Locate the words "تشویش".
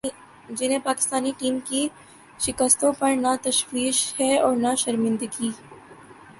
3.41-3.97